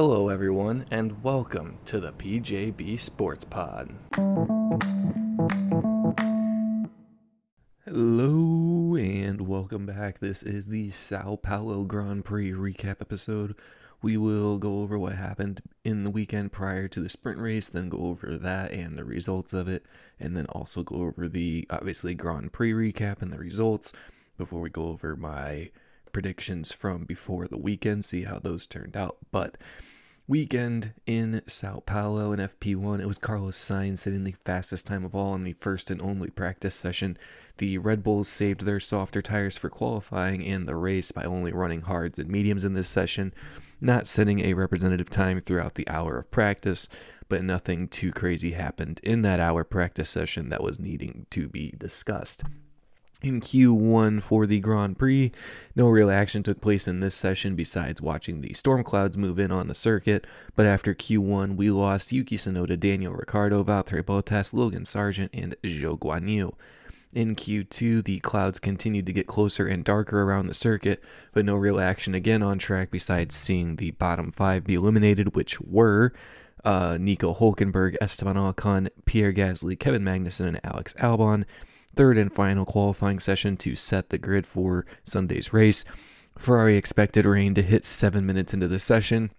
Hello, 0.00 0.28
everyone, 0.28 0.86
and 0.92 1.24
welcome 1.24 1.76
to 1.86 1.98
the 1.98 2.12
PJB 2.12 3.00
Sports 3.00 3.44
Pod. 3.44 3.92
Hello, 7.84 8.94
and 8.94 9.40
welcome 9.40 9.86
back. 9.86 10.20
This 10.20 10.44
is 10.44 10.66
the 10.66 10.90
Sao 10.90 11.34
Paulo 11.34 11.82
Grand 11.82 12.24
Prix 12.24 12.52
recap 12.52 13.00
episode. 13.00 13.56
We 14.00 14.16
will 14.16 14.58
go 14.58 14.82
over 14.82 14.96
what 14.96 15.16
happened 15.16 15.62
in 15.82 16.04
the 16.04 16.10
weekend 16.10 16.52
prior 16.52 16.86
to 16.86 17.00
the 17.00 17.08
sprint 17.08 17.40
race, 17.40 17.68
then 17.68 17.88
go 17.88 17.98
over 17.98 18.36
that 18.36 18.70
and 18.70 18.96
the 18.96 19.04
results 19.04 19.52
of 19.52 19.66
it, 19.66 19.84
and 20.20 20.36
then 20.36 20.46
also 20.46 20.84
go 20.84 20.94
over 20.94 21.26
the 21.26 21.66
obviously 21.70 22.14
Grand 22.14 22.52
Prix 22.52 22.72
recap 22.72 23.20
and 23.20 23.32
the 23.32 23.38
results 23.38 23.92
before 24.36 24.60
we 24.60 24.70
go 24.70 24.84
over 24.84 25.16
my 25.16 25.70
predictions 26.12 26.72
from 26.72 27.04
before 27.04 27.46
the 27.46 27.58
weekend, 27.58 28.04
see 28.04 28.24
how 28.24 28.38
those 28.38 28.66
turned 28.66 28.96
out. 28.96 29.18
But 29.30 29.56
weekend 30.26 30.92
in 31.06 31.42
Sao 31.46 31.80
Paulo 31.86 32.32
in 32.32 32.38
FP1, 32.38 33.00
it 33.00 33.06
was 33.06 33.18
Carlos 33.18 33.56
Sainz 33.56 34.04
hitting 34.04 34.24
the 34.24 34.34
fastest 34.44 34.86
time 34.86 35.04
of 35.04 35.14
all 35.14 35.34
in 35.34 35.44
the 35.44 35.54
first 35.54 35.90
and 35.90 36.00
only 36.02 36.30
practice 36.30 36.74
session. 36.74 37.16
The 37.56 37.78
Red 37.78 38.02
Bulls 38.02 38.28
saved 38.28 38.62
their 38.62 38.78
softer 38.78 39.22
tires 39.22 39.56
for 39.56 39.70
qualifying 39.70 40.44
and 40.46 40.68
the 40.68 40.76
race 40.76 41.12
by 41.12 41.24
only 41.24 41.52
running 41.52 41.82
hards 41.82 42.18
and 42.18 42.28
mediums 42.28 42.64
in 42.64 42.74
this 42.74 42.90
session, 42.90 43.32
not 43.80 44.06
setting 44.06 44.40
a 44.40 44.54
representative 44.54 45.08
time 45.08 45.40
throughout 45.40 45.74
the 45.74 45.88
hour 45.88 46.18
of 46.18 46.30
practice, 46.30 46.88
but 47.28 47.42
nothing 47.42 47.88
too 47.88 48.12
crazy 48.12 48.52
happened 48.52 49.00
in 49.02 49.22
that 49.22 49.40
hour 49.40 49.64
practice 49.64 50.10
session 50.10 50.50
that 50.50 50.62
was 50.62 50.78
needing 50.78 51.26
to 51.30 51.48
be 51.48 51.74
discussed 51.78 52.42
in 53.20 53.40
Q1 53.40 54.22
for 54.22 54.46
the 54.46 54.60
Grand 54.60 54.98
Prix. 54.98 55.32
No 55.74 55.88
real 55.88 56.10
action 56.10 56.42
took 56.42 56.60
place 56.60 56.86
in 56.86 57.00
this 57.00 57.14
session 57.14 57.56
besides 57.56 58.00
watching 58.00 58.40
the 58.40 58.54
storm 58.54 58.84
clouds 58.84 59.18
move 59.18 59.38
in 59.38 59.50
on 59.50 59.66
the 59.66 59.74
circuit, 59.74 60.26
but 60.54 60.66
after 60.66 60.94
Q1, 60.94 61.56
we 61.56 61.70
lost 61.70 62.12
Yuki 62.12 62.36
Tsunoda, 62.36 62.78
Daniel 62.78 63.14
Ricciardo, 63.14 63.64
Valtteri 63.64 64.02
Bottas, 64.02 64.54
Logan 64.54 64.84
Sargeant, 64.84 65.30
and 65.32 65.56
Zhou 65.64 65.98
Guanyu. 65.98 66.54
In 67.14 67.34
Q2, 67.34 68.04
the 68.04 68.20
clouds 68.20 68.60
continued 68.60 69.06
to 69.06 69.14
get 69.14 69.26
closer 69.26 69.66
and 69.66 69.82
darker 69.82 70.22
around 70.22 70.46
the 70.46 70.54
circuit, 70.54 71.02
but 71.32 71.44
no 71.44 71.54
real 71.56 71.80
action 71.80 72.14
again 72.14 72.42
on 72.42 72.58
track 72.58 72.90
besides 72.90 73.34
seeing 73.34 73.76
the 73.76 73.92
bottom 73.92 74.30
five 74.30 74.64
be 74.64 74.74
eliminated, 74.74 75.34
which 75.34 75.60
were 75.60 76.12
uh, 76.64 76.98
Nico 77.00 77.34
Hulkenberg, 77.34 77.96
Esteban 78.00 78.36
Ocon, 78.36 78.90
Pierre 79.06 79.32
Gasly, 79.32 79.78
Kevin 79.78 80.02
Magnussen, 80.02 80.46
and 80.46 80.60
Alex 80.62 80.92
Albon 80.94 81.44
third 81.98 82.16
and 82.16 82.32
final 82.32 82.64
qualifying 82.64 83.18
session 83.18 83.56
to 83.56 83.74
set 83.74 84.10
the 84.10 84.18
grid 84.18 84.46
for 84.46 84.86
Sunday's 85.02 85.52
race. 85.52 85.84
Ferrari 86.38 86.76
expected 86.76 87.26
rain 87.26 87.54
to 87.54 87.60
hit 87.60 87.84
seven 87.84 88.24
minutes 88.24 88.54
into 88.54 88.68
the 88.68 88.78
session. 88.78 89.32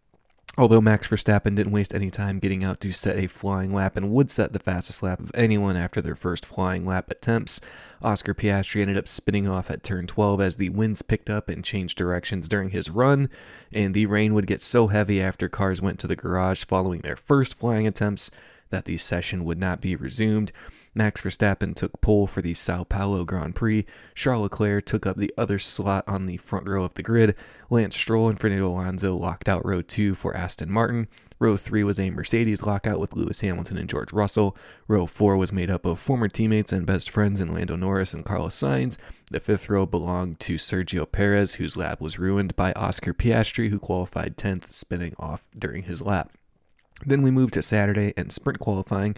Although 0.58 0.82
Max 0.82 1.08
Verstappen 1.08 1.56
didn't 1.56 1.72
waste 1.72 1.96
any 1.96 2.12
time 2.12 2.38
getting 2.38 2.66
out 2.66 2.82
to 2.82 2.92
set 2.92 3.16
a 3.16 3.28
flying 3.28 3.74
lap 3.74 3.96
and 3.96 4.12
would 4.12 4.30
set 4.30 4.52
the 4.52 4.60
fastest 4.60 5.02
lap 5.02 5.22
of 5.22 5.32
anyone 5.34 5.78
after 5.78 6.02
their 6.02 6.18
first 6.18 6.46
flying 6.46 6.86
lap 6.86 7.10
attempts, 7.10 7.62
Oscar 8.02 8.34
Piastri 8.34 8.82
ended 8.82 8.98
up 8.98 9.08
spinning 9.08 9.48
off 9.48 9.72
at 9.72 9.82
turn 9.82 10.06
12 10.06 10.42
as 10.42 10.58
the 10.58 10.68
winds 10.68 11.02
picked 11.02 11.30
up 11.30 11.48
and 11.48 11.64
changed 11.64 11.98
directions 11.98 12.50
during 12.50 12.72
his 12.72 12.90
run, 12.90 13.30
and 13.72 13.94
the 13.94 14.06
rain 14.06 14.34
would 14.34 14.48
get 14.48 14.62
so 14.62 14.88
heavy 14.88 15.22
after 15.22 15.48
cars 15.48 15.82
went 15.82 15.98
to 15.98 16.08
the 16.08 16.16
garage 16.18 16.66
following 16.66 17.00
their 17.00 17.16
first 17.16 17.56
flying 17.56 17.88
attempts 17.88 18.30
that 18.70 18.84
the 18.84 18.98
session 18.98 19.46
would 19.46 19.58
not 19.58 19.80
be 19.80 19.96
resumed. 19.96 20.52
Max 20.94 21.22
Verstappen 21.22 21.76
took 21.76 22.02
pole 22.02 22.28
for 22.28 22.42
the 22.42 22.54
Sao 22.54 22.84
Paulo 22.84 23.24
Grand 23.24 23.56
Prix. 23.56 23.86
Charles 24.16 24.44
Leclerc 24.44 24.86
took 24.86 25.06
up 25.06 25.18
the 25.18 25.34
other 25.38 25.60
slot 25.60 26.04
on 26.08 26.26
the 26.26 26.38
front 26.38 26.68
row 26.68 26.84
of 26.84 26.96
the 26.96 27.04
grid. 27.04 27.36
Lance 27.70 27.96
Stroll 27.96 28.30
and 28.30 28.40
Fernando 28.40 28.68
Alonso 28.68 29.16
locked 29.16 29.48
out 29.48 29.66
row 29.66 29.82
2 29.82 30.16
for 30.16 30.36
Aston 30.36 30.72
Martin. 30.72 31.08
Row 31.40 31.56
3 31.56 31.84
was 31.86 32.02
a 32.02 32.10
Mercedes 32.10 32.64
lockout 32.64 33.00
with 33.00 33.16
Lewis 33.16 33.40
Hamilton 33.40 33.78
and 33.78 33.88
George 33.88 34.12
Russell. 34.12 34.58
Row 34.90 35.06
4 35.06 35.38
was 35.38 35.54
made 35.54 35.72
up 35.72 35.86
of 35.86 35.98
former 35.98 36.28
teammates 36.28 36.74
and 36.74 36.86
best 36.86 37.10
friends 37.10 37.40
in 37.40 37.54
Lando 37.54 37.78
Norris 37.78 38.14
and 38.14 38.26
Carlos 38.26 38.60
Sainz. 38.60 38.98
The 39.32 39.40
fifth 39.40 39.70
row 39.70 39.86
belonged 39.86 40.42
to 40.42 40.56
Sergio 40.56 41.10
Perez, 41.10 41.56
whose 41.56 41.78
lap 41.78 42.02
was 42.02 42.20
ruined 42.20 42.58
by 42.58 42.74
Oscar 42.74 43.14
Piastri, 43.14 43.70
who 43.70 43.80
qualified 43.80 44.36
10th, 44.36 44.74
spinning 44.74 45.14
off 45.18 45.48
during 45.58 45.84
his 45.84 46.02
lap. 46.02 46.32
Then 47.06 47.22
we 47.22 47.32
moved 47.32 47.54
to 47.54 47.62
Saturday 47.62 48.14
and 48.18 48.34
sprint 48.34 48.60
qualifying. 48.60 49.16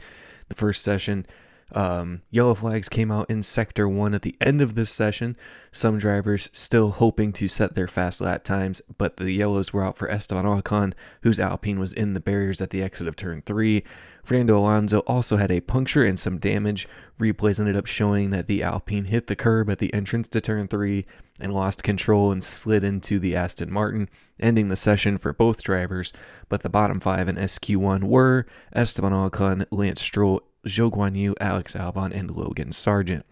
The 0.50 0.56
first 0.56 0.84
session 0.84 1.26
um, 1.74 2.22
yellow 2.30 2.54
flags 2.54 2.90
came 2.90 3.12
out 3.12 3.30
in 3.30 3.44
Sector 3.44 3.88
1 3.88 4.14
at 4.14 4.22
the 4.22 4.36
end 4.42 4.62
of 4.62 4.76
this 4.76 4.92
session. 4.92 5.38
Some 5.72 5.98
drivers 5.98 6.50
still 6.52 6.92
hoping 6.92 7.32
to 7.34 7.48
set 7.48 7.76
their 7.76 7.88
fast 7.88 8.20
lap 8.22 8.44
times, 8.44 8.82
but 8.98 9.18
the 9.18 9.32
yellows 9.32 9.72
were 9.72 9.84
out 9.84 9.96
for 9.96 10.10
Esteban 10.10 10.46
Ocon, 10.46 10.94
whose 11.22 11.40
Alpine 11.40 11.80
was 11.80 11.94
in 11.94 12.14
the 12.14 12.20
barriers 12.20 12.62
at 12.62 12.72
the 12.72 12.84
exit 12.84 13.08
of 13.08 13.16
turn 13.16 13.42
3. 13.46 13.84
Fernando 14.24 14.60
Alonso 14.60 15.00
also 15.00 15.38
had 15.38 15.52
a 15.52 15.62
puncture 15.62 16.04
and 16.04 16.20
some 16.20 16.38
damage. 16.38 16.88
Replays 17.20 17.60
ended 17.60 17.76
up 17.76 17.88
showing 17.88 18.30
that 18.32 18.48
the 18.48 18.62
Alpine 18.62 19.06
hit 19.06 19.28
the 19.28 19.36
curb 19.36 19.70
at 19.70 19.80
the 19.80 19.94
entrance 19.94 20.28
to 20.30 20.42
turn 20.42 20.68
3 20.68 21.06
and 21.40 21.54
lost 21.54 21.84
control 21.84 22.32
and 22.32 22.44
slid 22.44 22.84
into 22.84 23.20
the 23.20 23.36
Aston 23.36 23.72
Martin, 23.72 24.10
ending 24.40 24.68
the 24.68 24.76
session 24.76 25.18
for 25.18 25.34
both 25.34 25.64
drivers. 25.64 26.14
But 26.50 26.62
the 26.62 26.70
bottom 26.70 27.00
five 27.00 27.28
in 27.28 27.36
SQ1 27.36 28.04
were 28.04 28.46
Esteban 28.74 29.12
Ocon, 29.12 29.66
Lance 29.72 30.02
Stroll, 30.02 30.44
Zhou 30.68 30.92
Guanyu, 30.92 31.34
Alex 31.40 31.74
Albon, 31.74 32.12
and 32.16 32.32
Logan 32.32 32.72
Sargent. 32.72 33.26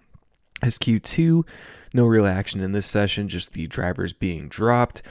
SQ2, 0.62 1.46
no 1.94 2.06
real 2.06 2.26
action 2.26 2.62
in 2.62 2.74
this 2.74 2.88
session, 2.88 3.30
just 3.30 3.54
the 3.54 3.68
drivers 3.68 4.14
being 4.14 4.50
dropped. 4.50 5.02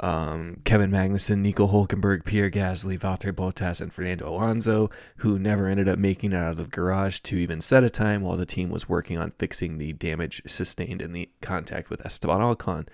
Um, 0.00 0.60
Kevin 0.64 0.90
Magnussen, 0.90 1.38
Nico 1.38 1.66
Hulkenberg, 1.66 2.24
Pierre 2.24 2.50
Gasly, 2.50 2.98
Valtteri 2.98 3.32
Bottas, 3.32 3.80
and 3.80 3.92
Fernando 3.92 4.28
Alonso, 4.28 4.90
who 5.18 5.38
never 5.38 5.66
ended 5.66 5.88
up 5.88 5.98
making 5.98 6.32
it 6.32 6.36
out 6.36 6.52
of 6.52 6.56
the 6.56 6.66
garage 6.66 7.18
to 7.20 7.36
even 7.36 7.60
set 7.60 7.82
a 7.82 7.90
time 7.90 8.22
while 8.22 8.36
the 8.36 8.46
team 8.46 8.70
was 8.70 8.88
working 8.88 9.18
on 9.18 9.32
fixing 9.38 9.78
the 9.78 9.92
damage 9.92 10.42
sustained 10.46 11.02
in 11.02 11.12
the 11.12 11.28
contact 11.40 11.90
with 11.90 12.04
Esteban 12.06 12.40
Ocon. 12.40 12.86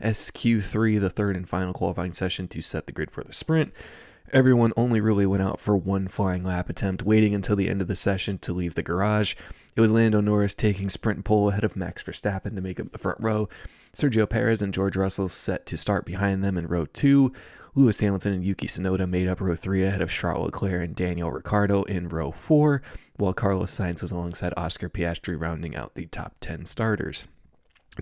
SQ3, 0.00 0.98
the 0.98 1.10
third 1.10 1.36
and 1.36 1.48
final 1.48 1.72
qualifying 1.72 2.12
session 2.12 2.48
to 2.48 2.62
set 2.62 2.86
the 2.86 2.92
grid 2.92 3.10
for 3.10 3.22
the 3.22 3.32
sprint. 3.32 3.72
Everyone 4.32 4.72
only 4.76 5.00
really 5.00 5.26
went 5.26 5.42
out 5.42 5.58
for 5.58 5.76
one 5.76 6.06
flying 6.06 6.44
lap 6.44 6.70
attempt, 6.70 7.02
waiting 7.02 7.34
until 7.34 7.56
the 7.56 7.68
end 7.68 7.82
of 7.82 7.88
the 7.88 7.96
session 7.96 8.38
to 8.38 8.52
leave 8.52 8.76
the 8.76 8.82
garage. 8.82 9.34
It 9.74 9.80
was 9.80 9.90
Lando 9.90 10.20
Norris 10.20 10.54
taking 10.54 10.88
sprint 10.88 11.24
pole 11.24 11.48
ahead 11.48 11.64
of 11.64 11.76
Max 11.76 12.04
Verstappen 12.04 12.54
to 12.54 12.60
make 12.60 12.78
up 12.78 12.92
the 12.92 12.98
front 12.98 13.18
row. 13.20 13.48
Sergio 13.92 14.28
Perez 14.28 14.62
and 14.62 14.72
George 14.72 14.96
Russell 14.96 15.28
set 15.28 15.66
to 15.66 15.76
start 15.76 16.04
behind 16.04 16.44
them 16.44 16.56
in 16.56 16.68
row 16.68 16.86
two. 16.86 17.32
Lewis 17.74 17.98
Hamilton 17.98 18.32
and 18.34 18.44
Yuki 18.44 18.68
Tsunoda 18.68 19.08
made 19.08 19.26
up 19.26 19.40
row 19.40 19.56
three 19.56 19.84
ahead 19.84 20.00
of 20.00 20.10
Charles 20.10 20.46
Leclerc 20.46 20.84
and 20.84 20.94
Daniel 20.94 21.32
Ricciardo 21.32 21.82
in 21.84 22.08
row 22.08 22.30
four, 22.30 22.82
while 23.16 23.32
Carlos 23.32 23.76
Sainz 23.76 24.00
was 24.00 24.12
alongside 24.12 24.54
Oscar 24.56 24.88
Piastri 24.88 25.40
rounding 25.40 25.74
out 25.74 25.94
the 25.94 26.06
top 26.06 26.36
10 26.40 26.66
starters. 26.66 27.26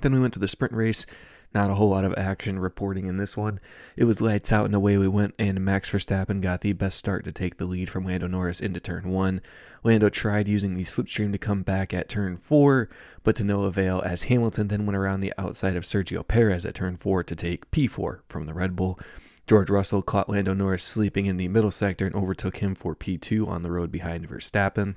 Then 0.01 0.13
we 0.13 0.21
went 0.21 0.35
to 0.35 0.39
the 0.39 0.49
sprint 0.49 0.75
race. 0.75 1.07
Not 1.55 1.71
a 1.71 1.75
whole 1.75 1.89
lot 1.89 2.05
of 2.05 2.15
action 2.17 2.59
reporting 2.59 3.07
in 3.07 3.17
this 3.17 3.37
one. 3.37 3.59
It 3.97 4.05
was 4.05 4.21
lights 4.21 4.53
out 4.53 4.67
and 4.67 4.75
away 4.75 4.99
we 4.99 5.09
went, 5.09 5.35
and 5.39 5.65
Max 5.65 5.91
Verstappen 5.91 6.43
got 6.43 6.61
the 6.61 6.75
best 6.75 6.99
start 6.99 7.25
to 7.25 7.33
take 7.33 7.57
the 7.57 7.65
lead 7.65 7.89
from 7.89 8.05
Lando 8.05 8.27
Norris 8.27 8.61
into 8.61 8.81
turn 8.81 9.09
one. 9.09 9.41
Lando 9.83 10.09
tried 10.09 10.47
using 10.47 10.77
the 10.77 10.85
slipstream 10.85 11.33
to 11.33 11.39
come 11.39 11.63
back 11.63 11.95
at 11.95 12.09
turn 12.09 12.37
four, 12.37 12.91
but 13.23 13.35
to 13.37 13.45
no 13.45 13.65
avail 13.65 14.03
as 14.05 14.25
Hamilton 14.25 14.69
then 14.69 14.85
went 14.85 14.97
around 14.97 15.21
the 15.21 15.33
outside 15.39 15.77
of 15.77 15.85
Sergio 15.85 16.27
Perez 16.27 16.67
at 16.67 16.75
turn 16.75 16.97
four 16.97 17.25
to 17.25 17.35
take 17.35 17.71
P4 17.71 18.21
from 18.29 18.47
the 18.47 18.55
Red 18.55 18.77
Bull. 18.77 18.99
George 19.47 19.71
Russell 19.71 20.03
caught 20.03 20.29
Lando 20.29 20.53
Norris 20.53 20.85
sleeping 20.85 21.25
in 21.25 21.39
the 21.39 21.49
middle 21.49 21.71
sector 21.71 22.05
and 22.05 22.15
overtook 22.15 22.59
him 22.59 22.75
for 22.75 22.95
P2 22.95 23.49
on 23.49 23.63
the 23.63 23.71
road 23.71 23.91
behind 23.91 24.29
Verstappen. 24.29 24.97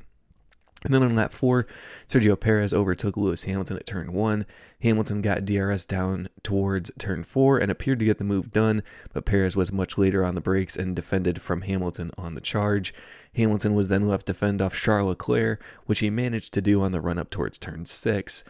And 0.84 0.94
then 0.94 1.04
on 1.04 1.16
lap 1.16 1.32
four, 1.32 1.68
Sergio 2.08 2.40
Perez 2.40 2.74
overtook 2.74 3.16
Lewis 3.16 3.44
Hamilton 3.44 3.78
at 3.78 3.86
turn 3.86 4.14
one. 4.14 4.48
Hamilton 4.82 5.22
got 5.22 5.46
DRS 5.46 5.86
down 5.86 6.30
towards 6.42 6.90
turn 6.98 7.24
four 7.24 7.60
and 7.60 7.72
appeared 7.72 8.00
to 8.00 8.06
get 8.06 8.18
the 8.18 8.24
move 8.24 8.52
done, 8.52 8.82
but 9.14 9.26
Perez 9.26 9.56
was 9.56 9.72
much 9.72 9.98
later 9.98 10.26
on 10.26 10.34
the 10.34 10.42
brakes 10.42 10.76
and 10.76 10.96
defended 10.96 11.40
from 11.40 11.62
Hamilton 11.62 12.12
on 12.18 12.34
the 12.34 12.42
charge. 12.42 12.94
Hamilton 13.36 13.76
was 13.76 13.90
then 13.90 14.08
left 14.08 14.26
to 14.26 14.34
fend 14.34 14.62
off 14.62 14.74
Charles 14.74 15.10
Leclerc, 15.10 15.62
which 15.86 16.00
he 16.00 16.10
managed 16.10 16.54
to 16.54 16.62
do 16.62 16.82
on 16.82 16.92
the 16.92 17.02
run 17.02 17.20
up 17.20 17.30
towards 17.30 17.60
turn 17.60 17.86
six. 17.86 18.44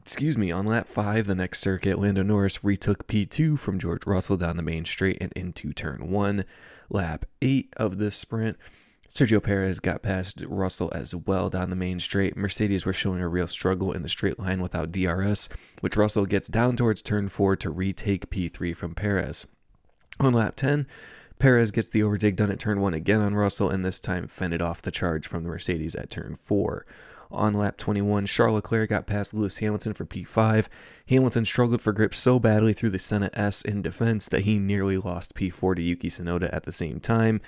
Excuse 0.00 0.38
me, 0.38 0.50
on 0.50 0.66
lap 0.66 0.88
five, 0.88 1.26
the 1.26 1.34
next 1.34 1.60
circuit, 1.60 1.98
Lando 1.98 2.22
Norris 2.22 2.64
retook 2.64 3.06
P2 3.06 3.58
from 3.58 3.78
George 3.78 4.06
Russell 4.06 4.36
down 4.36 4.56
the 4.56 4.62
main 4.62 4.84
straight 4.84 5.18
and 5.20 5.32
into 5.34 5.72
turn 5.72 6.10
one. 6.10 6.44
Lap 6.88 7.24
eight 7.40 7.72
of 7.76 7.98
this 7.98 8.16
sprint, 8.16 8.56
Sergio 9.12 9.42
Perez 9.42 9.78
got 9.78 10.00
past 10.00 10.42
Russell 10.48 10.90
as 10.94 11.14
well 11.14 11.50
down 11.50 11.68
the 11.68 11.76
main 11.76 11.98
straight. 11.98 12.34
Mercedes 12.34 12.86
were 12.86 12.94
showing 12.94 13.20
a 13.20 13.28
real 13.28 13.46
struggle 13.46 13.92
in 13.92 14.02
the 14.02 14.08
straight 14.08 14.38
line 14.38 14.62
without 14.62 14.90
DRS, 14.90 15.50
which 15.82 15.98
Russell 15.98 16.24
gets 16.24 16.48
down 16.48 16.76
towards 16.76 17.02
turn 17.02 17.28
4 17.28 17.56
to 17.56 17.68
retake 17.68 18.30
P3 18.30 18.74
from 18.74 18.94
Perez. 18.94 19.46
On 20.18 20.32
lap 20.32 20.56
10, 20.56 20.86
Perez 21.38 21.70
gets 21.70 21.90
the 21.90 22.02
overtake 22.02 22.36
done 22.36 22.50
at 22.50 22.58
turn 22.58 22.80
1 22.80 22.94
again 22.94 23.20
on 23.20 23.34
Russell, 23.34 23.68
and 23.68 23.84
this 23.84 24.00
time 24.00 24.26
fended 24.26 24.62
off 24.62 24.80
the 24.80 24.90
charge 24.90 25.26
from 25.26 25.42
the 25.42 25.50
Mercedes 25.50 25.94
at 25.94 26.08
turn 26.08 26.34
4. 26.34 26.86
On 27.30 27.52
lap 27.52 27.76
21, 27.76 28.24
Charles 28.24 28.54
Leclerc 28.54 28.88
got 28.88 29.06
past 29.06 29.34
Lewis 29.34 29.58
Hamilton 29.58 29.92
for 29.92 30.06
P5. 30.06 30.68
Hamilton 31.10 31.44
struggled 31.44 31.82
for 31.82 31.92
grip 31.92 32.14
so 32.14 32.38
badly 32.38 32.72
through 32.72 32.90
the 32.90 32.98
Senna 32.98 33.28
S 33.34 33.60
in 33.60 33.82
defense 33.82 34.26
that 34.28 34.42
he 34.42 34.58
nearly 34.58 34.96
lost 34.96 35.34
P4 35.34 35.76
to 35.76 35.82
Yuki 35.82 36.08
Tsunoda 36.08 36.48
at 36.50 36.62
the 36.62 36.72
same 36.72 36.98
time. 36.98 37.42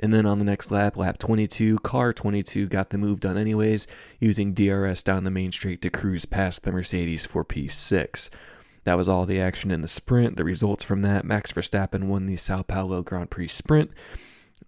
And 0.00 0.12
then 0.12 0.26
on 0.26 0.38
the 0.38 0.44
next 0.44 0.70
lap, 0.70 0.96
lap 0.96 1.16
22, 1.18 1.78
car 1.78 2.12
22 2.12 2.66
got 2.66 2.90
the 2.90 2.98
move 2.98 3.20
done 3.20 3.38
anyways, 3.38 3.86
using 4.20 4.52
DRS 4.52 5.02
down 5.02 5.24
the 5.24 5.30
main 5.30 5.52
straight 5.52 5.80
to 5.82 5.90
cruise 5.90 6.26
past 6.26 6.64
the 6.64 6.72
Mercedes 6.72 7.24
for 7.24 7.44
P6. 7.44 8.28
That 8.84 8.96
was 8.96 9.08
all 9.08 9.26
the 9.26 9.40
action 9.40 9.70
in 9.70 9.80
the 9.80 9.88
sprint. 9.88 10.36
The 10.36 10.44
results 10.44 10.84
from 10.84 11.02
that 11.02 11.24
Max 11.24 11.50
Verstappen 11.50 12.04
won 12.04 12.26
the 12.26 12.36
Sao 12.36 12.62
Paulo 12.62 13.02
Grand 13.02 13.30
Prix 13.30 13.48
sprint. 13.48 13.90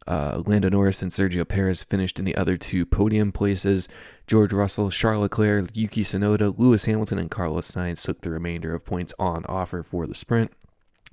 Uh, 0.06 0.42
Lando 0.46 0.70
Norris 0.70 1.02
and 1.02 1.12
Sergio 1.12 1.46
Perez 1.46 1.82
finished 1.82 2.18
in 2.18 2.24
the 2.24 2.34
other 2.34 2.56
two 2.56 2.86
podium 2.86 3.30
places. 3.30 3.88
George 4.26 4.52
Russell, 4.52 4.90
Charles 4.90 5.22
Leclerc, 5.22 5.70
Yuki 5.74 6.02
Tsunoda, 6.02 6.58
Lewis 6.58 6.86
Hamilton, 6.86 7.18
and 7.18 7.30
Carlos 7.30 7.70
Sainz 7.70 8.02
took 8.02 8.22
the 8.22 8.30
remainder 8.30 8.74
of 8.74 8.86
points 8.86 9.14
on 9.18 9.44
offer 9.46 9.82
for 9.82 10.06
the 10.06 10.14
sprint. 10.14 10.50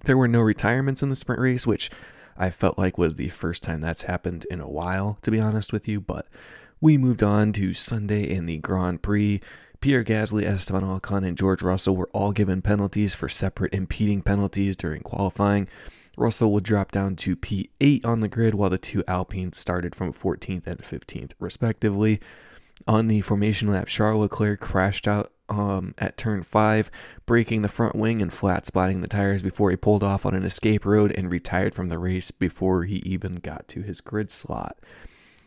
There 0.05 0.17
were 0.17 0.27
no 0.27 0.39
retirements 0.39 1.03
in 1.03 1.09
the 1.09 1.15
sprint 1.15 1.41
race, 1.41 1.67
which 1.67 1.91
I 2.37 2.49
felt 2.49 2.77
like 2.77 2.97
was 2.97 3.15
the 3.15 3.29
first 3.29 3.63
time 3.63 3.81
that's 3.81 4.03
happened 4.03 4.45
in 4.49 4.59
a 4.59 4.69
while, 4.69 5.17
to 5.21 5.31
be 5.31 5.39
honest 5.39 5.71
with 5.71 5.87
you. 5.87 6.01
But 6.01 6.27
we 6.81 6.97
moved 6.97 7.23
on 7.23 7.53
to 7.53 7.73
Sunday 7.73 8.29
in 8.29 8.45
the 8.45 8.57
Grand 8.57 9.01
Prix. 9.01 9.41
Pierre 9.79 10.03
Gasly, 10.03 10.43
Esteban 10.43 10.83
Ocon, 10.83 11.25
and 11.25 11.37
George 11.37 11.61
Russell 11.61 11.95
were 11.95 12.09
all 12.11 12.31
given 12.31 12.61
penalties 12.61 13.13
for 13.13 13.29
separate 13.29 13.73
impeding 13.73 14.21
penalties 14.21 14.75
during 14.75 15.01
qualifying. 15.01 15.67
Russell 16.17 16.51
would 16.53 16.63
drop 16.63 16.91
down 16.91 17.15
to 17.17 17.35
P8 17.35 18.05
on 18.05 18.21
the 18.21 18.27
grid, 18.27 18.55
while 18.55 18.69
the 18.69 18.77
two 18.77 19.03
Alpines 19.07 19.57
started 19.57 19.93
from 19.93 20.13
14th 20.13 20.65
and 20.65 20.79
15th, 20.79 21.33
respectively. 21.39 22.19
On 22.87 23.07
the 23.07 23.21
formation 23.21 23.69
lap, 23.69 23.87
Charles 23.87 24.21
Leclerc 24.21 24.59
crashed 24.59 25.07
out 25.07 25.31
um, 25.49 25.93
at 25.97 26.17
turn 26.17 26.43
5, 26.43 26.91
breaking 27.25 27.61
the 27.61 27.67
front 27.67 27.95
wing 27.95 28.21
and 28.21 28.31
flat 28.31 28.65
spotting 28.65 29.01
the 29.01 29.07
tires 29.07 29.41
before 29.41 29.69
he 29.69 29.75
pulled 29.75 30.03
off 30.03 30.25
on 30.25 30.33
an 30.33 30.43
escape 30.43 30.85
road 30.85 31.11
and 31.11 31.29
retired 31.29 31.73
from 31.73 31.89
the 31.89 31.99
race 31.99 32.31
before 32.31 32.83
he 32.83 32.97
even 32.97 33.35
got 33.35 33.67
to 33.69 33.81
his 33.81 34.01
grid 34.01 34.31
slot. 34.31 34.77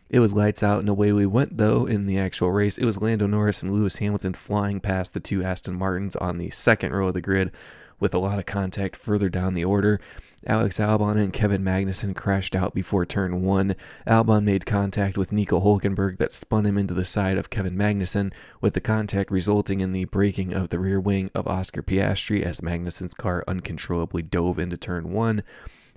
It 0.09 0.19
was 0.19 0.33
lights 0.33 0.63
out 0.63 0.79
and 0.79 0.89
away 0.89 1.13
we 1.13 1.27
went, 1.27 1.57
though, 1.57 1.85
in 1.85 2.07
the 2.07 2.17
actual 2.17 2.51
race. 2.51 2.77
It 2.77 2.85
was 2.85 3.01
Lando 3.01 3.27
Norris 3.27 3.61
and 3.61 3.71
Lewis 3.71 3.97
Hamilton 3.97 4.33
flying 4.33 4.79
past 4.79 5.13
the 5.13 5.19
two 5.19 5.43
Aston 5.43 5.75
Martins 5.75 6.15
on 6.15 6.37
the 6.37 6.49
second 6.49 6.93
row 6.93 7.09
of 7.09 7.13
the 7.13 7.21
grid 7.21 7.51
with 7.99 8.13
a 8.13 8.19
lot 8.19 8.39
of 8.39 8.45
contact 8.45 8.95
further 8.95 9.29
down 9.29 9.53
the 9.53 9.65
order. 9.65 9.99
Alex 10.47 10.77
Albon 10.77 11.17
and 11.17 11.33
Kevin 11.33 11.63
Magnussen 11.63 12.15
crashed 12.15 12.55
out 12.55 12.73
before 12.73 13.05
turn 13.05 13.41
one. 13.41 13.75
Albon 14.07 14.43
made 14.45 14.65
contact 14.65 15.17
with 15.17 15.33
Nico 15.33 15.59
Hulkenberg 15.59 16.17
that 16.17 16.31
spun 16.31 16.65
him 16.65 16.77
into 16.77 16.93
the 16.93 17.03
side 17.03 17.37
of 17.37 17.49
Kevin 17.49 17.75
Magnussen, 17.75 18.31
with 18.61 18.73
the 18.73 18.79
contact 18.79 19.31
resulting 19.31 19.81
in 19.81 19.91
the 19.91 20.05
breaking 20.05 20.53
of 20.53 20.69
the 20.69 20.79
rear 20.79 20.99
wing 20.99 21.29
of 21.35 21.47
Oscar 21.47 21.83
Piastri 21.83 22.41
as 22.41 22.61
Magnussen's 22.61 23.13
car 23.13 23.43
uncontrollably 23.47 24.21
dove 24.21 24.59
into 24.59 24.77
turn 24.77 25.11
one. 25.11 25.43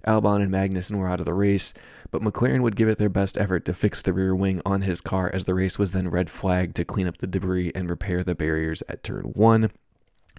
Albon 0.07 0.43
and 0.43 0.51
Magnussen 0.51 0.97
were 0.97 1.09
out 1.09 1.21
of 1.21 1.27
the 1.27 1.35
race, 1.35 1.73
but 2.11 2.23
McLaren 2.23 2.63
would 2.63 2.77
give 2.77 2.89
it 2.89 2.99
their 2.99 3.09
best 3.09 3.39
effort 3.39 3.65
to 3.65 3.75
fix 3.75 4.03
the 4.03 4.13
rear 4.13 4.35
wing 4.35 4.61
on 4.67 4.83
his 4.83 5.01
car 5.01 5.31
as 5.33 5.45
the 5.45 5.55
race 5.55 5.79
was 5.79 5.93
then 5.93 6.09
red 6.09 6.29
flagged 6.29 6.75
to 6.77 6.85
clean 6.85 7.07
up 7.07 7.19
the 7.19 7.27
debris 7.27 7.71
and 7.75 7.89
repair 7.89 8.25
the 8.25 8.35
barriers 8.35 8.83
at 8.89 9.05
turn 9.05 9.27
1. 9.35 9.71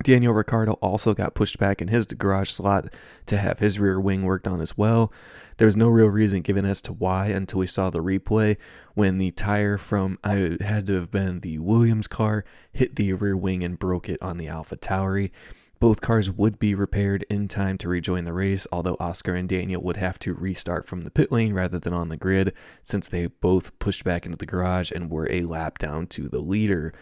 Daniel 0.04 0.34
Ricciardo 0.34 0.74
also 0.74 1.14
got 1.14 1.34
pushed 1.34 1.58
back 1.58 1.82
in 1.82 1.88
his 1.88 2.06
garage 2.06 2.52
slot 2.52 2.94
to 3.26 3.38
have 3.38 3.60
his 3.60 3.80
rear 3.80 4.00
wing 4.00 4.24
worked 4.24 4.48
on 4.48 4.62
as 4.62 4.78
well. 4.78 5.12
There 5.58 5.66
was 5.66 5.78
no 5.78 5.88
real 5.88 6.08
reason 6.08 6.42
given 6.42 6.66
as 6.66 6.82
to 6.84 6.94
why 6.94 7.28
until 7.28 7.60
we 7.60 7.68
saw 7.68 7.90
the 7.90 8.04
replay 8.04 8.58
when 8.96 9.18
the 9.18 9.32
tire 9.32 9.78
from 9.78 10.20
I 10.24 10.58
had 10.62 10.88
to 10.88 10.94
have 10.94 11.12
been 11.12 11.40
the 11.40 11.60
Williams 11.60 12.08
car 12.08 12.44
hit 12.72 12.96
the 12.96 13.14
rear 13.14 13.38
wing 13.38 13.64
and 13.64 13.80
broke 13.80 14.10
it 14.10 14.22
on 14.22 14.38
the 14.38 14.48
Alpha 14.48 14.76
Tauri. 14.76 15.32
Both 15.80 16.00
cars 16.00 16.32
would 16.32 16.60
be 16.60 16.76
repaired 16.76 17.26
in 17.30 17.50
time 17.50 17.78
to 17.80 17.90
rejoin 17.90 18.24
the 18.24 18.32
race, 18.32 18.66
although 18.72 18.96
Oscar 19.02 19.36
and 19.36 19.50
Daniel 19.50 19.84
would 19.84 19.98
have 19.98 20.18
to 20.20 20.34
restart 20.34 20.86
from 20.86 21.02
the 21.02 21.12
pit 21.12 21.30
lane 21.30 21.54
rather 21.54 21.78
than 21.78 21.94
on 21.94 22.08
the 22.08 22.16
grid, 22.16 22.54
since 22.82 23.10
they 23.10 23.28
both 23.28 23.78
pushed 23.80 24.06
back 24.06 24.26
into 24.26 24.38
the 24.38 24.46
garage 24.46 24.92
and 24.92 25.12
were 25.12 25.30
a 25.30 25.42
lap 25.42 25.78
down 25.78 26.08
to 26.08 26.30
the 26.30 26.40
leader. 26.40 26.94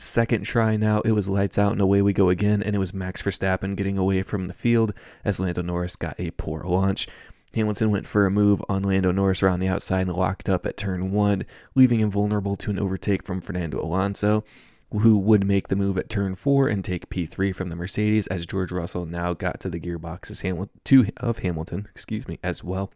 Second 0.00 0.44
try 0.44 0.76
now, 0.76 1.00
it 1.00 1.12
was 1.12 1.28
lights 1.28 1.58
out 1.58 1.72
and 1.72 1.80
away 1.80 2.02
we 2.02 2.12
go 2.12 2.28
again, 2.28 2.62
and 2.62 2.74
it 2.74 2.78
was 2.78 2.94
Max 2.94 3.22
Verstappen 3.22 3.76
getting 3.76 3.98
away 3.98 4.22
from 4.22 4.46
the 4.46 4.54
field 4.54 4.94
as 5.24 5.40
Lando 5.40 5.62
Norris 5.62 5.96
got 5.96 6.18
a 6.18 6.30
poor 6.32 6.62
launch. 6.62 7.08
Hamilton 7.54 7.90
went 7.90 8.06
for 8.06 8.26
a 8.26 8.30
move 8.30 8.62
on 8.68 8.82
Lando 8.82 9.10
Norris 9.10 9.42
around 9.42 9.60
the 9.60 9.68
outside 9.68 10.06
and 10.06 10.16
locked 10.16 10.48
up 10.48 10.66
at 10.66 10.76
turn 10.76 11.10
one, 11.10 11.44
leaving 11.74 12.00
him 12.00 12.10
vulnerable 12.10 12.56
to 12.56 12.70
an 12.70 12.78
overtake 12.78 13.24
from 13.24 13.40
Fernando 13.40 13.82
Alonso 13.82 14.44
who 14.92 15.18
would 15.18 15.46
make 15.46 15.68
the 15.68 15.76
move 15.76 15.98
at 15.98 16.08
turn 16.08 16.34
four 16.34 16.68
and 16.68 16.84
take 16.84 17.10
P3 17.10 17.54
from 17.54 17.68
the 17.68 17.76
Mercedes 17.76 18.26
as 18.28 18.46
George 18.46 18.72
Russell 18.72 19.04
now 19.04 19.34
got 19.34 19.60
to 19.60 19.70
the 19.70 19.80
gearboxes 19.80 20.42
Hamilton, 20.42 20.80
two 20.84 21.06
of 21.18 21.40
Hamilton, 21.40 21.88
excuse 21.90 22.26
me, 22.26 22.38
as 22.42 22.64
well. 22.64 22.90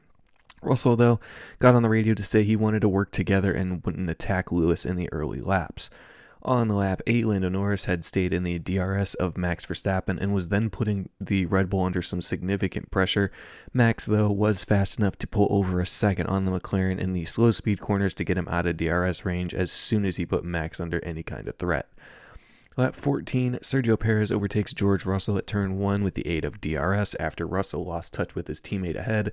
Russell, 0.63 0.97
though, 0.97 1.21
got 1.59 1.75
on 1.75 1.83
the 1.83 1.89
radio 1.89 2.15
to 2.15 2.23
say 2.23 2.45
he 2.45 2.57
wanted 2.57 2.81
to 2.81 2.89
work 2.89 3.11
together 3.11 3.53
and 3.53 3.85
wouldn't 3.85 4.09
attack 4.09 4.51
Lewis 4.51 4.87
in 4.87 4.97
the 4.97 5.13
early 5.13 5.41
laps. 5.41 5.91
On 6.45 6.69
lap 6.69 7.03
8, 7.07 7.27
Lando 7.27 7.49
Norris 7.49 7.85
had 7.85 8.05
stayed 8.05 8.33
in 8.33 8.43
the 8.43 8.59
DRS 8.59 9.15
of 9.15 9.39
Max 9.39 9.65
Verstappen 9.65 10.19
and 10.21 10.35
was 10.35 10.49
then 10.49 10.71
putting 10.71 11.09
the 11.21 11.47
Red 11.47 11.71
Bull 11.71 11.85
under 11.85 12.03
some 12.03 12.21
significant 12.21 12.91
pressure. 12.91 13.31
Max, 13.73 14.07
though, 14.07 14.29
was 14.29 14.65
fast 14.65 14.99
enough 14.99 15.17
to 15.19 15.29
pull 15.29 15.47
over 15.51 15.81
a 15.81 15.87
second 15.87 16.27
on 16.27 16.45
the 16.45 16.51
McLaren 16.51 16.99
in 16.99 17.13
the 17.13 17.27
slow 17.27 17.53
speed 17.53 17.81
corners 17.81 18.13
to 18.15 18.25
get 18.25 18.37
him 18.37 18.49
out 18.51 18.67
of 18.67 18.77
DRS 18.77 19.25
range 19.25 19.55
as 19.55 19.71
soon 19.71 20.05
as 20.05 20.17
he 20.17 20.27
put 20.27 20.45
Max 20.45 20.81
under 20.81 20.99
any 21.05 21.23
kind 21.23 21.47
of 21.47 21.57
threat. 21.59 21.89
Lap 22.77 22.97
14, 22.97 23.61
Sergio 23.63 23.97
Perez 23.97 24.33
overtakes 24.33 24.75
George 24.75 25.07
Russell 25.07 25.39
at 25.39 25.47
turn 25.47 25.79
1 25.79 26.03
with 26.03 26.15
the 26.15 26.27
aid 26.27 26.45
of 26.45 26.61
DRS 26.61 27.15
after 27.21 27.47
Russell 27.47 27.85
lost 27.85 28.13
touch 28.13 28.35
with 28.35 28.49
his 28.49 28.61
teammate 28.61 28.97
ahead 28.97 29.31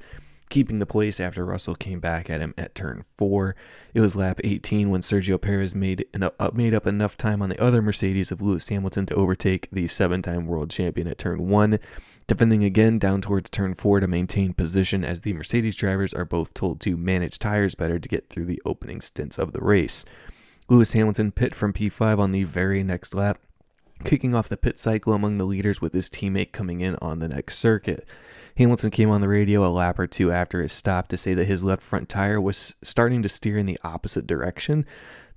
keeping 0.49 0.79
the 0.79 0.85
place 0.85 1.19
after 1.19 1.45
Russell 1.45 1.75
came 1.75 1.99
back 1.99 2.29
at 2.29 2.41
him 2.41 2.53
at 2.57 2.75
turn 2.75 3.05
4. 3.17 3.55
It 3.93 4.01
was 4.01 4.15
lap 4.15 4.39
18 4.43 4.89
when 4.89 5.01
Sergio 5.01 5.39
Perez 5.39 5.75
made, 5.75 6.05
an, 6.13 6.23
uh, 6.23 6.51
made 6.53 6.73
up 6.73 6.87
enough 6.87 7.15
time 7.17 7.41
on 7.41 7.49
the 7.49 7.61
other 7.61 7.81
Mercedes 7.81 8.31
of 8.31 8.41
Lewis 8.41 8.67
Hamilton 8.69 9.05
to 9.07 9.15
overtake 9.15 9.69
the 9.71 9.87
seven 9.87 10.21
time 10.21 10.45
world 10.47 10.69
champion 10.69 11.07
at 11.07 11.17
turn 11.17 11.47
1, 11.47 11.79
defending 12.27 12.63
again 12.63 12.99
down 12.99 13.21
towards 13.21 13.49
turn 13.49 13.73
4 13.73 13.99
to 13.99 14.07
maintain 14.07 14.53
position 14.53 15.03
as 15.03 15.21
the 15.21 15.33
Mercedes 15.33 15.75
drivers 15.75 16.13
are 16.13 16.25
both 16.25 16.53
told 16.53 16.79
to 16.81 16.97
manage 16.97 17.39
tires 17.39 17.75
better 17.75 17.99
to 17.99 18.09
get 18.09 18.29
through 18.29 18.45
the 18.45 18.61
opening 18.65 19.01
stints 19.01 19.37
of 19.37 19.53
the 19.53 19.61
race. 19.61 20.03
Lewis 20.67 20.93
Hamilton 20.93 21.31
pit 21.31 21.55
from 21.55 21.73
P5 21.73 22.19
on 22.19 22.31
the 22.31 22.43
very 22.43 22.83
next 22.83 23.13
lap, 23.13 23.39
kicking 24.03 24.35
off 24.35 24.49
the 24.49 24.57
pit 24.57 24.79
cycle 24.79 25.13
among 25.13 25.37
the 25.37 25.45
leaders 25.45 25.81
with 25.81 25.93
his 25.93 26.09
teammate 26.09 26.51
coming 26.51 26.79
in 26.79 26.95
on 27.01 27.19
the 27.19 27.27
next 27.27 27.57
circuit. 27.57 28.07
Hamilton 28.59 28.91
came 28.91 29.09
on 29.09 29.21
the 29.21 29.29
radio 29.29 29.65
a 29.65 29.71
lap 29.71 29.97
or 29.99 30.05
two 30.05 30.33
after 30.33 30.61
his 30.61 30.73
stop 30.73 31.07
to 31.07 31.17
say 31.17 31.33
that 31.33 31.45
his 31.45 31.63
left 31.63 31.81
front 31.81 32.09
tire 32.09 32.41
was 32.41 32.75
starting 32.81 33.21
to 33.21 33.29
steer 33.29 33.57
in 33.57 33.65
the 33.65 33.79
opposite 33.85 34.27
direction. 34.27 34.85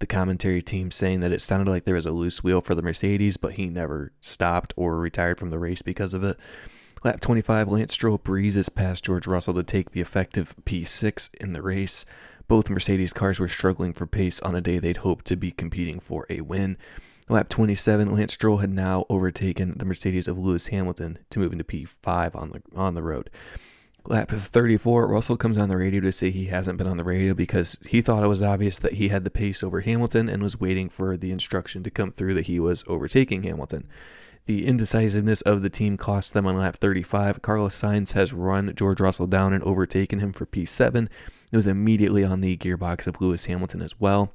The 0.01 0.09
commentary 0.09 0.61
team 0.61 0.91
saying 0.91 1.21
that 1.21 1.31
it 1.31 1.41
sounded 1.41 1.71
like 1.71 1.85
there 1.85 1.95
was 1.95 2.05
a 2.05 2.11
loose 2.11 2.43
wheel 2.43 2.61
for 2.61 2.75
the 2.75 2.83
Mercedes, 2.83 3.37
but 3.37 3.53
he 3.53 3.67
never 3.67 4.11
stopped 4.21 4.75
or 4.77 4.99
retired 4.99 5.39
from 5.39 5.51
the 5.51 5.61
race 5.61 5.83
because 5.83 6.15
of 6.15 6.25
it. 6.25 6.37
Lap 7.05 7.21
25, 7.21 7.69
Lance 7.69 7.93
Stroll 7.93 8.19
breezes 8.19 8.69
past 8.69 9.05
George 9.05 9.29
Russell 9.29 9.55
to 9.55 9.63
take 9.63 9.93
the 9.93 10.01
effective 10.01 10.57
P6 10.65 11.33
in 11.41 11.53
the 11.53 11.63
race. 11.63 12.05
Both 12.49 12.71
Mercedes 12.71 13.13
cars 13.13 13.39
were 13.39 13.47
struggling 13.47 13.93
for 13.93 14.05
pace 14.09 14.41
on 14.41 14.57
a 14.57 14.61
day 14.61 14.81
they'd 14.81 14.97
hoped 14.97 15.27
to 15.27 15.37
be 15.37 15.53
competing 15.53 16.01
for 16.01 16.27
a 16.29 16.41
win. 16.41 16.77
Lap 17.33 17.49
27, 17.49 18.15
Lance 18.15 18.35
Stroll 18.35 18.59
had 18.59 18.69
now 18.69 19.07
overtaken 19.09 19.79
the 19.79 19.87
Mercedes 19.87 20.29
of 20.29 20.39
Lewis 20.39 20.67
Hamilton 20.67 21.19
to 21.31 21.39
move 21.39 21.53
into 21.53 21.65
P5 21.65 22.37
on 22.37 22.51
the 22.51 22.63
on 22.79 22.95
the 22.95 23.03
road. 23.03 23.31
Lap 24.05 24.31
34, 24.31 25.07
Russell 25.07 25.39
comes 25.39 25.57
on 25.57 25.71
the 25.71 25.79
radio 25.79 26.03
to 26.03 26.13
say 26.13 26.31
he 26.31 26.47
hasn't 26.47 26.77
been 26.77 26.87
on 26.87 26.99
the 26.99 27.05
radio 27.05 27.33
because 27.33 27.79
he 27.89 28.03
thought 28.03 28.23
it 28.23 28.29
was 28.29 28.43
obvious 28.43 28.79
that 28.79 28.95
he 28.95 29.09
had 29.09 29.25
the 29.25 29.31
pace 29.31 29.63
over 29.63 29.81
Hamilton 29.81 30.29
and 30.29 30.43
was 30.43 30.61
waiting 30.61 30.91
for 30.91 31.17
the 31.17 31.33
instruction 31.33 31.83
to 31.85 31.91
come 31.91 32.13
through 32.13 32.35
that 32.35 32.49
he 32.49 32.61
was 32.61 32.85
overtaking 32.87 33.45
Hamilton. 33.45 33.89
The 34.45 34.67
indecisiveness 34.67 35.41
of 35.41 35.63
the 35.63 35.71
team 35.71 35.97
cost 35.97 36.35
them 36.35 36.47
on 36.47 36.59
lap 36.59 36.77
35. 36.77 37.41
Carlos 37.41 37.81
Sainz 37.81 38.13
has 38.13 38.35
run 38.35 38.75
George 38.75 39.01
Russell 39.01 39.27
down 39.27 39.55
and 39.55 39.65
overtaken 39.65 40.19
him 40.19 40.33
for 40.35 40.45
P7. 40.45 41.09
It 41.51 41.57
was 41.57 41.67
immediately 41.67 42.25
on 42.25 42.43
the 42.43 42.59
gearbox 42.59 43.07
of 43.07 43.23
Lewis 43.23 43.47
Hamilton 43.47 43.81
as 43.81 43.99
well. 43.99 44.35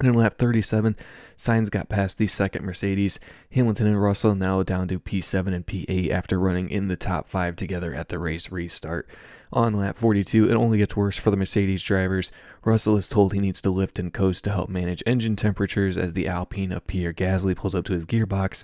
And 0.00 0.14
lap 0.14 0.38
37, 0.38 0.94
Sainz 1.36 1.70
got 1.70 1.88
past 1.88 2.18
the 2.18 2.28
second 2.28 2.64
Mercedes. 2.64 3.18
Hamilton 3.50 3.88
and 3.88 4.00
Russell 4.00 4.36
now 4.36 4.62
down 4.62 4.86
to 4.88 5.00
P7 5.00 5.52
and 5.52 5.66
P8 5.66 6.10
after 6.10 6.38
running 6.38 6.70
in 6.70 6.86
the 6.86 6.96
top 6.96 7.28
five 7.28 7.56
together 7.56 7.92
at 7.92 8.08
the 8.08 8.20
race 8.20 8.52
restart. 8.52 9.08
On 9.52 9.74
lap 9.74 9.96
42, 9.96 10.50
it 10.50 10.54
only 10.54 10.78
gets 10.78 10.94
worse 10.94 11.18
for 11.18 11.32
the 11.32 11.36
Mercedes 11.36 11.82
drivers. 11.82 12.30
Russell 12.64 12.96
is 12.96 13.08
told 13.08 13.32
he 13.32 13.40
needs 13.40 13.60
to 13.62 13.70
lift 13.70 13.98
and 13.98 14.12
coast 14.12 14.44
to 14.44 14.52
help 14.52 14.68
manage 14.68 15.02
engine 15.04 15.34
temperatures 15.34 15.98
as 15.98 16.12
the 16.12 16.28
Alpine 16.28 16.70
of 16.70 16.86
Pierre 16.86 17.14
Gasly 17.14 17.56
pulls 17.56 17.74
up 17.74 17.84
to 17.86 17.94
his 17.94 18.06
gearbox, 18.06 18.62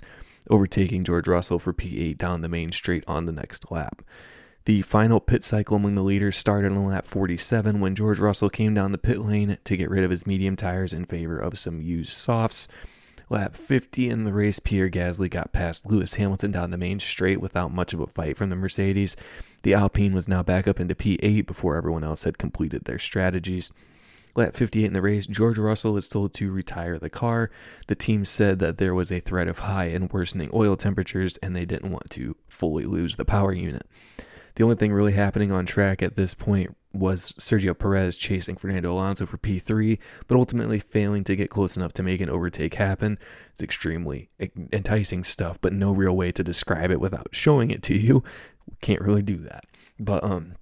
overtaking 0.49 1.03
George 1.03 1.27
Russell 1.27 1.59
for 1.59 1.73
P8 1.73 2.17
down 2.17 2.41
the 2.41 2.47
main 2.47 2.71
straight 2.71 3.03
on 3.07 3.25
the 3.25 3.33
next 3.33 3.69
lap. 3.71 4.03
The 4.65 4.81
final 4.81 5.19
pit 5.19 5.45
cycle 5.45 5.77
among 5.77 5.93
the 5.93 6.01
leaders 6.01 6.35
started 6.35 6.71
on 6.71 6.87
lap 6.87 7.05
47 7.05 7.79
when 7.79 7.93
George 7.93 8.17
Russell 8.17 8.49
came 8.49 8.73
down 8.73 8.91
the 8.91 8.97
pit 8.97 9.19
lane 9.19 9.59
to 9.63 9.77
get 9.77 9.91
rid 9.91 10.03
of 10.03 10.09
his 10.09 10.25
medium 10.25 10.55
tires 10.55 10.91
in 10.91 11.05
favor 11.05 11.37
of 11.37 11.59
some 11.59 11.81
used 11.81 12.13
softs. 12.13 12.67
Lap 13.29 13.55
50 13.55 14.09
in 14.09 14.23
the 14.23 14.33
race, 14.33 14.57
Pierre 14.57 14.89
Gasly 14.89 15.29
got 15.29 15.53
past 15.53 15.85
Lewis 15.85 16.15
Hamilton 16.15 16.51
down 16.51 16.71
the 16.71 16.79
main 16.79 16.99
straight 16.99 17.39
without 17.39 17.71
much 17.71 17.93
of 17.93 17.99
a 17.99 18.07
fight 18.07 18.37
from 18.37 18.49
the 18.49 18.55
Mercedes. 18.55 19.15
The 19.61 19.75
Alpine 19.75 20.13
was 20.13 20.27
now 20.27 20.41
back 20.41 20.67
up 20.67 20.79
into 20.79 20.95
P8 20.95 21.45
before 21.45 21.75
everyone 21.75 22.03
else 22.03 22.23
had 22.23 22.39
completed 22.39 22.85
their 22.85 22.99
strategies. 22.99 23.71
Lap 24.35 24.55
58 24.55 24.85
in 24.85 24.93
the 24.93 25.01
race, 25.01 25.27
George 25.27 25.59
Russell 25.59 25.95
is 25.95 26.07
told 26.07 26.33
to 26.33 26.51
retire 26.51 26.97
the 26.97 27.09
car. 27.11 27.51
The 27.85 27.93
team 27.93 28.25
said 28.25 28.57
that 28.59 28.79
there 28.79 28.95
was 28.95 29.11
a 29.11 29.19
threat 29.19 29.47
of 29.47 29.59
high 29.59 29.85
and 29.85 30.11
worsening 30.11 30.49
oil 30.55 30.75
temperatures 30.75 31.37
and 31.37 31.55
they 31.55 31.65
didn't 31.65 31.91
want 31.91 32.09
to 32.11 32.35
fully 32.47 32.85
lose 32.85 33.15
the 33.15 33.25
power 33.25 33.53
unit. 33.53 33.85
The 34.55 34.63
only 34.63 34.75
thing 34.75 34.93
really 34.93 35.13
happening 35.13 35.51
on 35.51 35.65
track 35.65 36.01
at 36.01 36.15
this 36.15 36.33
point 36.33 36.75
was 36.93 37.33
Sergio 37.33 37.77
Perez 37.77 38.15
chasing 38.15 38.55
Fernando 38.55 38.93
Alonso 38.93 39.25
for 39.25 39.37
P3, 39.37 39.99
but 40.27 40.37
ultimately 40.37 40.79
failing 40.79 41.23
to 41.25 41.35
get 41.35 41.49
close 41.49 41.75
enough 41.75 41.93
to 41.93 42.03
make 42.03 42.21
an 42.21 42.29
overtake 42.29 42.75
happen. 42.75 43.19
It's 43.51 43.61
extremely 43.61 44.29
enticing 44.71 45.23
stuff, 45.23 45.59
but 45.59 45.73
no 45.73 45.91
real 45.91 46.15
way 46.15 46.31
to 46.31 46.43
describe 46.43 46.91
it 46.91 47.01
without 47.01 47.27
showing 47.31 47.69
it 47.69 47.83
to 47.83 47.97
you. 47.97 48.23
Can't 48.81 49.01
really 49.01 49.21
do 49.21 49.37
that. 49.37 49.65
But 49.99 50.23
um 50.23 50.55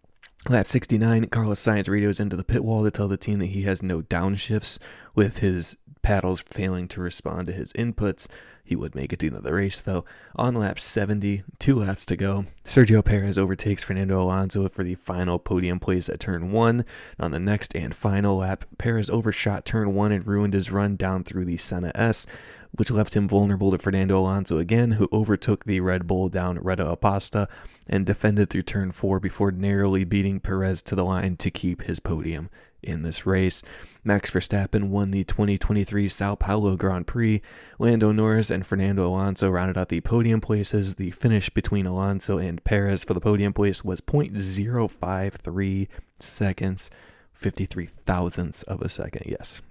Lap 0.50 0.68
69, 0.68 1.30
Carlos 1.30 1.62
Sainz 1.62 1.88
radios 1.88 2.20
into 2.20 2.36
the 2.36 2.44
pit 2.44 2.66
wall 2.66 2.84
to 2.84 2.92
tell 2.92 3.08
the 3.08 3.16
team 3.16 3.40
that 3.40 3.48
he 3.48 3.62
has 3.62 3.82
no 3.82 4.02
downshifts 4.02 4.78
with 5.16 5.38
his 5.38 5.78
paddles 6.02 6.42
failing 6.42 6.90
to 6.90 7.00
respond 7.00 7.48
to 7.48 7.54
his 7.54 7.72
inputs. 7.74 8.28
He 8.66 8.78
would 8.78 8.96
make 8.96 9.12
it 9.12 9.20
to 9.20 9.30
the 9.30 9.54
race, 9.54 9.82
though. 9.82 10.06
On 10.38 10.56
lap 10.56 10.80
70, 10.80 11.44
two 11.60 11.76
laps 11.76 12.06
to 12.06 12.16
go, 12.16 12.46
Sergio 12.64 13.04
Perez 13.04 13.38
overtakes 13.38 13.84
Fernando 13.84 14.22
Alonso 14.22 14.70
for 14.70 14.84
the 14.84 14.96
final 14.96 15.38
podium 15.38 15.80
place 15.80 16.08
at 16.08 16.22
turn 16.22 16.52
one. 16.52 16.86
On 17.20 17.32
the 17.32 17.40
next 17.40 17.76
and 17.76 17.94
final 17.94 18.38
lap, 18.38 18.64
Perez 18.78 19.10
overshot 19.10 19.66
turn 19.66 19.94
one 19.94 20.14
and 20.14 20.26
ruined 20.26 20.54
his 20.54 20.72
run 20.72 20.96
down 20.96 21.26
through 21.26 21.44
the 21.44 21.58
Senna 21.58 21.92
S, 21.94 22.26
which 22.72 22.90
left 22.90 23.16
him 23.16 23.28
vulnerable 23.28 23.70
to 23.72 23.78
Fernando 23.78 24.18
Alonso 24.18 24.58
again, 24.58 24.92
who 24.92 25.10
overtook 25.12 25.66
the 25.66 25.82
Red 25.82 26.08
Bull 26.08 26.30
down 26.30 26.58
Reta 26.58 26.96
Oposta 26.98 27.50
and 27.88 28.06
defended 28.06 28.50
through 28.50 28.64
turn 28.64 28.94
four 28.94 29.20
before 29.20 29.52
narrowly 29.52 30.06
beating 30.06 30.40
Perez 30.40 30.82
to 30.84 30.96
the 30.96 31.04
line 31.04 31.36
to 31.36 31.52
keep 31.52 31.82
his 31.84 32.00
podium 32.00 32.50
in 32.84 33.04
this 33.04 33.26
race. 33.26 33.62
Max 34.04 34.32
Verstappen 34.32 34.90
won 34.90 35.12
the 35.12 35.24
2023 35.24 36.08
Sao 36.10 36.36
Paulo 36.36 36.76
Grand 36.76 37.08
Prix. 37.08 37.42
Lando 37.80 38.12
Norris 38.12 38.52
and 38.52 38.66
Fernando 38.66 39.08
Alonso 39.08 39.50
rounded 39.50 39.78
out 39.78 39.90
the 39.90 40.02
podium 40.02 40.42
places. 40.42 40.96
The 40.96 41.12
finish 41.12 41.50
between 41.50 41.86
Alonso 41.86 42.38
and 42.38 42.64
Perez 42.64 43.04
for 43.04 43.14
the 43.14 43.22
podium 43.22 43.54
place 43.54 43.84
was 43.84 44.02
0.053 44.02 45.88
seconds, 46.20 46.90
53 47.34 47.86
thousandths 47.86 48.64
of 48.64 48.82
a 48.82 48.90
second. 48.90 49.24
Yes. 49.26 49.62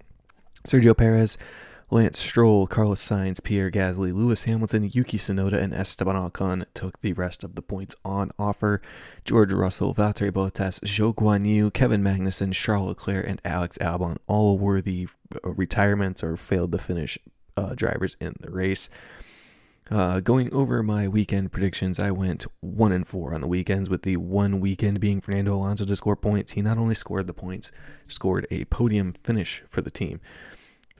Sergio 0.66 0.97
Perez 0.97 1.37
Lance 1.92 2.20
Stroll, 2.20 2.66
Carlos 2.66 3.06
Sainz, 3.06 3.42
Pierre 3.42 3.70
Gasly, 3.70 4.14
Lewis 4.14 4.44
Hamilton, 4.44 4.88
Yuki 4.90 5.18
Tsunoda, 5.18 5.62
and 5.62 5.75
Esteban 5.75 6.16
Ocon 6.16 6.64
took 6.72 6.99
the 7.02 7.12
rest 7.12 7.44
of 7.44 7.54
the 7.54 7.61
points 7.61 7.94
on 8.02 8.30
offer. 8.38 8.80
George 9.26 9.52
Russell, 9.52 9.94
Valtteri 9.94 10.30
Bottas, 10.30 10.80
Zhou 10.80 11.14
Guanyu, 11.14 11.70
Kevin 11.70 12.02
Magnussen, 12.02 12.54
Charles 12.54 12.88
Leclerc, 12.88 13.26
and 13.28 13.42
Alex 13.44 13.76
Albon 13.76 14.16
all 14.26 14.58
were 14.58 14.80
the 14.80 15.06
uh, 15.44 15.50
retirements 15.50 16.25
or 16.25 16.38
failed 16.38 16.72
to 16.72 16.78
finish 16.78 17.18
uh, 17.58 17.75
drivers 17.75 18.16
in 18.18 18.37
the 18.40 18.50
race. 18.50 18.88
Uh, 19.90 20.20
going 20.20 20.50
over 20.50 20.82
my 20.82 21.06
weekend 21.06 21.52
predictions, 21.52 21.99
I 21.99 22.11
went 22.11 22.46
one 22.61 22.92
and 22.92 23.06
four 23.06 23.34
on 23.34 23.42
the 23.42 23.46
weekends, 23.46 23.90
with 23.90 24.00
the 24.00 24.16
one 24.16 24.61
weekend 24.61 24.99
being 24.99 25.20
Fernando 25.20 25.54
Alonso 25.54 25.84
to 25.84 25.96
score 25.96 26.16
points. 26.16 26.52
He 26.52 26.62
not 26.62 26.78
only 26.78 26.94
scored 26.94 27.26
the 27.26 27.34
points, 27.34 27.70
scored 28.08 28.46
a 28.50 28.64
podium 28.64 29.12
finish 29.12 29.62
for 29.68 29.82
the 29.82 29.90
team. 29.90 30.20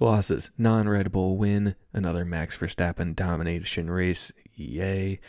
Losses 0.02 0.50
non 0.59 0.88
Red 0.88 1.12
Bull 1.12 1.37
win, 1.37 1.76
another 1.92 2.25
Max 2.25 2.59
Verstappen 2.59 3.14
domination 3.14 3.88
race. 3.88 4.32
Yay. 4.54 5.21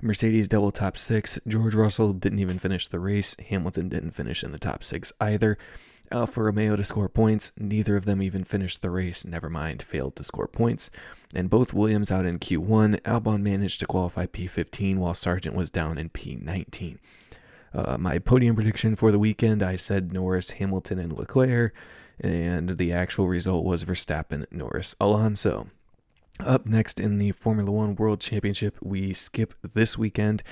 Mercedes 0.00 0.48
double 0.48 0.72
top 0.72 0.96
six. 0.96 1.38
George 1.46 1.74
Russell 1.74 2.14
didn't 2.14 2.38
even 2.38 2.58
finish 2.58 2.88
the 2.88 2.98
race. 2.98 3.36
Hamilton 3.38 3.88
didn't 3.90 4.12
finish 4.12 4.42
in 4.42 4.50
the 4.50 4.58
top 4.58 4.82
six 4.82 5.12
either. 5.20 5.58
Alfa 6.10 6.42
Romeo 6.42 6.76
to 6.76 6.82
score 6.82 7.08
points. 7.08 7.52
Neither 7.58 7.94
of 7.94 8.06
them 8.06 8.22
even 8.22 8.42
finished 8.42 8.80
the 8.80 8.90
race. 8.90 9.24
Never 9.24 9.50
mind, 9.50 9.82
failed 9.82 10.16
to 10.16 10.24
score 10.24 10.48
points. 10.48 10.90
And 11.34 11.50
both 11.50 11.74
Williams 11.74 12.10
out 12.10 12.24
in 12.24 12.38
Q1. 12.38 13.02
Albon 13.02 13.42
managed 13.42 13.80
to 13.80 13.86
qualify 13.86 14.26
P15 14.26 14.96
while 14.96 15.14
Sargeant 15.14 15.54
was 15.54 15.70
down 15.70 15.98
in 15.98 16.08
P19. 16.08 16.98
Uh, 17.74 17.96
my 17.98 18.18
podium 18.18 18.54
prediction 18.54 18.96
for 18.96 19.12
the 19.12 19.18
weekend 19.18 19.62
I 19.62 19.76
said 19.76 20.12
Norris, 20.12 20.52
Hamilton, 20.52 20.98
and 20.98 21.12
Leclerc 21.12 21.74
and 22.22 22.78
the 22.78 22.92
actual 22.92 23.28
result 23.28 23.64
was 23.64 23.84
Verstappen, 23.84 24.46
Norris, 24.50 24.94
Alonso. 25.00 25.68
Up 26.40 26.66
next 26.66 26.98
in 26.98 27.18
the 27.18 27.32
Formula 27.32 27.70
One 27.70 27.94
World 27.94 28.20
Championship, 28.20 28.76
we 28.80 29.12
skip 29.12 29.54
this 29.62 29.98
weekend 29.98 30.42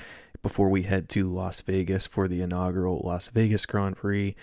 before 0.41 0.69
we 0.69 0.83
head 0.83 1.09
to 1.09 1.27
Las 1.27 1.61
Vegas 1.61 2.07
for 2.07 2.27
the 2.27 2.41
inaugural 2.41 3.01
Las 3.03 3.29
Vegas 3.29 3.65
Grand 3.65 3.95
Prix. 3.95 4.35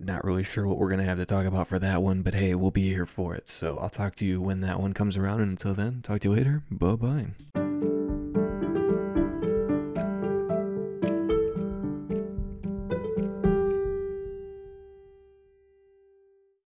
Not 0.00 0.24
really 0.24 0.44
sure 0.44 0.66
what 0.66 0.78
we're 0.78 0.88
going 0.88 1.00
to 1.00 1.06
have 1.06 1.18
to 1.18 1.26
talk 1.26 1.44
about 1.44 1.68
for 1.68 1.78
that 1.78 2.02
one, 2.02 2.22
but 2.22 2.34
hey, 2.34 2.54
we'll 2.54 2.70
be 2.70 2.88
here 2.88 3.06
for 3.06 3.34
it. 3.34 3.48
So 3.48 3.78
I'll 3.78 3.90
talk 3.90 4.14
to 4.16 4.24
you 4.24 4.40
when 4.40 4.60
that 4.60 4.80
one 4.80 4.94
comes 4.94 5.16
around. 5.16 5.40
And 5.40 5.50
until 5.50 5.74
then, 5.74 6.02
talk 6.02 6.20
to 6.20 6.28
you 6.28 6.34
later. 6.34 6.62
Bye 6.70 6.94
bye. 6.94 7.97